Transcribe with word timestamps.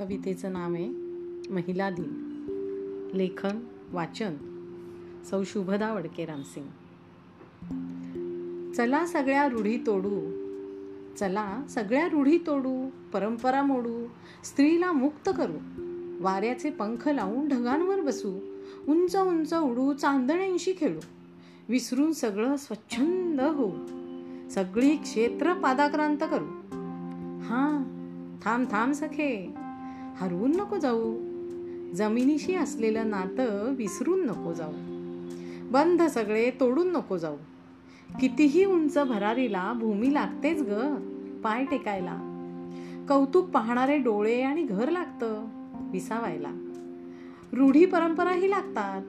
कवितेचं 0.00 0.52
नाव 0.52 0.74
आहे 0.74 0.88
महिला 1.52 1.90
दिन. 1.90 2.10
लेखन 3.14 3.58
वाचन 3.92 4.34
सौ 5.30 5.42
शुभदा 5.46 5.92
वडके 5.92 6.24
रामसिंग 6.24 6.66
चला 8.72 9.06
सगळ्या 9.06 9.48
रूढी 9.48 9.76
तोडू 9.76 10.20
चला 11.16 11.62
सगळ्या 11.70 12.08
रूढी 12.08 12.38
तोडू 12.38 12.88
परंपरा 13.12 13.62
मोडू 13.62 14.06
स्त्रीला 14.44 14.92
मुक्त 14.92 15.30
करू 15.36 15.58
वाऱ्याचे 16.20 16.70
पंख 16.70 17.08
लावून 17.08 17.48
ढगांवर 17.48 18.00
बसू 18.00 18.34
उंच 18.88 19.16
उंच 19.16 19.54
उडू 19.54 19.92
चांदण्यांशी 19.92 20.72
खेळू 20.80 21.00
विसरून 21.68 22.12
सगळं 22.12 22.56
स्वच्छंद 22.56 23.40
होऊ 23.40 23.72
सगळी 24.50 24.96
क्षेत्र 24.96 25.52
पादाक्रांत 25.52 26.18
करू. 26.20 26.44
हां 27.42 27.82
थांब 28.44 28.66
थांब 28.70 28.92
सखे 28.92 29.54
हरवून 30.20 30.56
नको 30.56 30.76
जाऊ. 30.76 31.14
जमिनीशी 31.94 32.54
असलेलं 32.54 33.10
नातं 33.10 33.74
विसरून 33.74 34.26
नको 34.26 34.52
जाऊ. 34.52 34.72
बंध 35.70 36.02
सगळे 36.02 36.50
तोडून 36.50 36.92
नको 36.92 37.18
जाऊ. 37.18 37.36
कितीही 38.20 38.64
उंच 38.64 38.98
भरारीला 38.98 39.72
भूमी 39.72 40.14
लागतेच 40.14 40.62
ग 40.62 40.72
पाय 41.44 41.64
टेकायला. 41.64 42.16
कौतुक 43.08 43.48
पाहणारे 43.48 43.98
डोळे 43.98 44.42
आणि 44.42 44.62
घर 44.62 44.90
लागतं 44.90 45.46
विसावायला. 45.92 46.50
रूढी 47.52 47.84
परंपराही 47.84 48.50
लागतात 48.50 49.02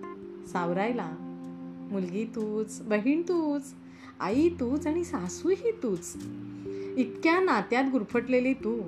सावरायला. 0.48 1.12
मुलगी 1.91 2.25
तूच 2.25 2.81
बहीण 2.81 3.21
तूच 3.21 3.73
आई 4.20 4.49
तूच 4.49 4.87
आणि 4.87 5.03
सासूही 5.03 5.71
तूच. 5.71 6.15
इतक्या 6.98 7.40
नात्यात 7.40 7.84
गुरफटलेली 7.91 8.53
तू. 8.53 8.81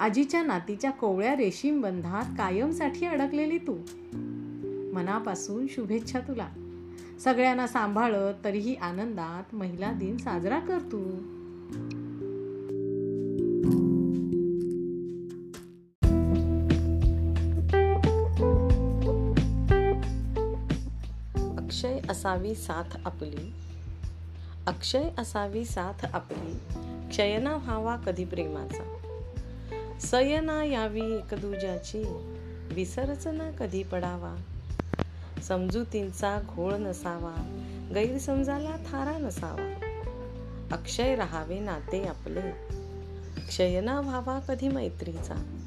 आजीच्या 0.00 0.42
नातीच्या 0.42 0.90
कोवळ्या 0.90 1.36
रेशीम 1.36 1.80
बंधात 1.80 2.24
कायमसाठी 2.38 3.06
अडकलेली 3.06 3.58
तू. 3.58 3.78
मनापासून 4.94 5.66
शुभेच्छा 5.70 6.20
तुला. 6.20 6.48
सगळ्यांना 7.20 7.66
सांभाळत 7.66 8.44
तरीही 8.44 8.74
आनंदात 8.74 9.54
महिला 9.54 9.92
दिन 9.92 10.16
साजरा 10.16 10.58
कर 10.58 10.78
तू. 10.78 11.04
अक्षय 21.56 21.98
असावी 22.08 22.54
साथ 22.54 22.96
आपली. 23.04 23.52
अक्षय 24.66 25.08
असावी 25.18 25.64
साथ 25.64 26.06
आपली. 26.12 26.52
क्षयना 27.08 27.56
व्हावा 27.56 27.96
कधी 27.96 28.24
प्रेमाचा. 28.24 29.09
सयना 30.00 30.64
यावी 30.64 31.16
एकदुजाची 31.16 32.02
विसरच 32.72 33.26
कधी 33.58 33.82
पडावा? 33.82 34.36
समजुतींचा 35.42 36.40
घोळ 36.48 36.72
नसावा 36.72 37.34
गैरसमजाला 37.94 38.76
थारा 38.76 39.18
नसावा. 39.18 39.74
अक्षय 40.72 41.16
राहावे 41.16 41.58
नाते 41.58 42.04
आपले 42.04 42.40
क्षयना 43.48 44.00
व्हावा 44.00 44.38
कधी 44.38 44.68
मैत्रीचा. 44.68 45.66